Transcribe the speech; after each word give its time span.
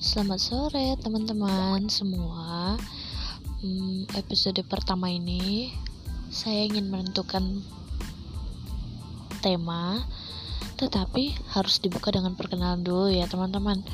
Selamat 0.00 0.40
sore 0.40 0.96
teman-teman 1.04 1.84
semua. 1.92 2.72
Hmm, 3.60 4.08
Episode 4.16 4.64
pertama 4.64 5.12
ini 5.12 5.68
Saya 6.32 6.64
ingin 6.64 6.88
menentukan 6.88 7.60
tema 9.44 10.00
Tetapi 10.80 11.52
harus 11.52 11.84
dibuka 11.84 12.16
dengan 12.16 12.32
perkenalan 12.32 12.80
dulu 12.80 13.12
ya 13.12 13.28
teman-teman. 13.28 13.84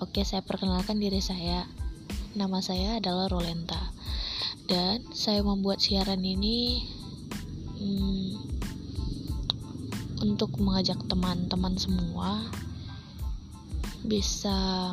Oke 0.00 0.24
saya 0.24 0.40
perkenalkan 0.40 0.96
diri 0.96 1.20
saya. 1.20 1.68
Nama 2.32 2.56
saya 2.64 2.96
adalah 2.96 3.28
Rolenta. 3.28 3.92
Dan 4.64 5.04
saya 5.12 5.44
membuat 5.44 5.84
siaran 5.84 6.24
ini 6.24 6.88
hmm, 7.84 8.28
Untuk 10.24 10.56
mengajak 10.56 11.04
teman-teman 11.04 11.76
semua 11.76 12.48
bisa 14.04 14.92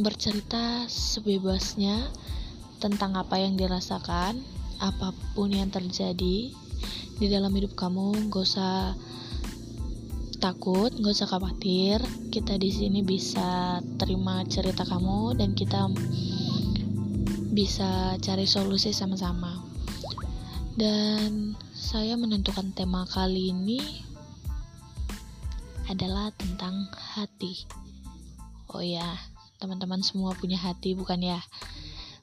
bercerita 0.00 0.88
sebebasnya 0.88 2.08
tentang 2.80 3.14
apa 3.14 3.38
yang 3.38 3.54
dirasakan, 3.54 4.42
apa 4.82 5.14
pun 5.36 5.52
yang 5.54 5.70
terjadi 5.70 6.50
di 7.22 7.26
dalam 7.30 7.54
hidup 7.54 7.78
kamu, 7.78 8.32
gak 8.32 8.42
usah 8.42 8.98
takut, 10.42 10.90
gak 10.90 11.14
usah 11.14 11.30
khawatir. 11.30 12.02
Kita 12.34 12.58
di 12.58 12.74
sini 12.74 13.06
bisa 13.06 13.78
terima 14.00 14.42
cerita 14.50 14.82
kamu 14.82 15.38
dan 15.38 15.54
kita 15.54 15.86
bisa 17.54 18.18
cari 18.18 18.48
solusi 18.48 18.90
sama-sama. 18.90 19.62
Dan 20.74 21.54
saya 21.76 22.18
menentukan 22.18 22.74
tema 22.74 23.06
kali 23.06 23.54
ini 23.54 23.78
adalah 25.92 26.32
tentang 26.40 26.88
hati. 27.12 27.68
Oh 28.72 28.80
ya, 28.80 29.04
teman-teman 29.60 30.00
semua 30.00 30.32
punya 30.32 30.56
hati 30.56 30.96
bukan 30.96 31.20
ya? 31.20 31.40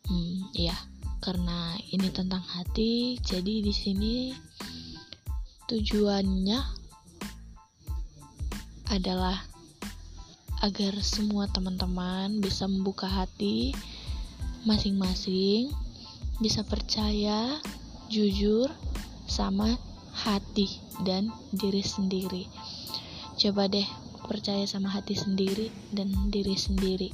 Hmm, 0.09 0.49
iya. 0.57 0.73
Karena 1.21 1.77
ini 1.93 2.09
tentang 2.09 2.41
hati, 2.41 3.21
jadi 3.21 3.61
di 3.61 3.73
sini 3.75 4.33
tujuannya 5.69 6.57
adalah 8.89 9.37
agar 10.65 10.97
semua 11.05 11.45
teman-teman 11.53 12.41
bisa 12.41 12.65
membuka 12.65 13.05
hati 13.05 13.75
masing-masing, 14.65 15.69
bisa 16.41 16.65
percaya, 16.65 17.61
jujur 18.09 18.71
sama 19.29 19.77
hati 20.15 20.81
dan 21.05 21.29
diri 21.53 21.85
sendiri 21.85 22.49
coba 23.39 23.71
deh 23.71 23.87
percaya 24.27 24.67
sama 24.67 24.91
hati 24.91 25.15
sendiri 25.15 25.71
dan 25.95 26.11
diri 26.27 26.59
sendiri. 26.59 27.09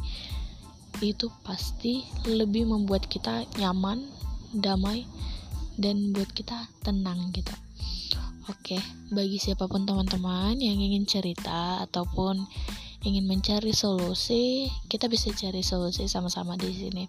Itu 1.00 1.30
pasti 1.46 2.02
lebih 2.26 2.66
membuat 2.66 3.06
kita 3.06 3.46
nyaman 3.62 4.10
damai 4.52 5.06
dan 5.78 6.12
buat 6.12 6.34
kita 6.34 6.68
tenang 6.82 7.30
gitu. 7.32 7.54
Oke 8.50 8.82
bagi 9.14 9.38
siapa 9.38 9.70
pun 9.70 9.86
teman-teman 9.86 10.58
yang 10.58 10.82
ingin 10.82 11.06
cerita 11.06 11.86
ataupun 11.86 12.46
ingin 13.06 13.30
mencari 13.30 13.70
solusi 13.70 14.66
kita 14.90 15.06
bisa 15.06 15.30
cari 15.30 15.62
solusi 15.62 16.10
sama-sama 16.10 16.58
di 16.58 16.74
sini. 16.74 17.06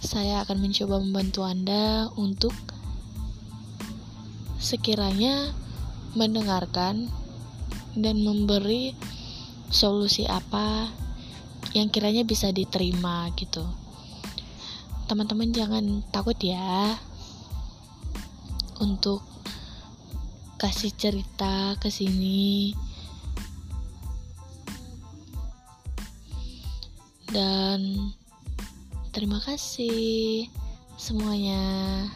Saya 0.00 0.44
akan 0.44 0.64
mencoba 0.64 1.00
membantu 1.00 1.44
anda 1.44 2.08
untuk 2.16 2.52
sekiranya 4.60 5.52
mendengarkan 6.16 7.10
dan 7.94 8.22
memberi 8.22 8.94
solusi 9.70 10.26
apa 10.26 10.90
yang 11.74 11.90
kiranya 11.90 12.22
bisa 12.22 12.54
diterima 12.54 13.30
gitu. 13.34 13.66
Teman-teman 15.10 15.50
jangan 15.50 15.84
takut 16.14 16.38
ya 16.38 16.94
untuk 18.78 19.22
kasih 20.58 20.94
cerita 20.94 21.74
ke 21.82 21.90
sini. 21.90 22.72
Dan 27.34 28.14
terima 29.10 29.42
kasih 29.42 30.46
semuanya. 30.94 32.06